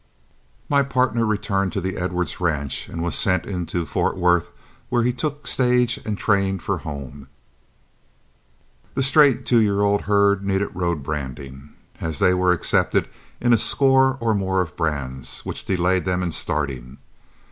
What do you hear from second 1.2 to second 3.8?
returned to the Edwards ranch and was sent in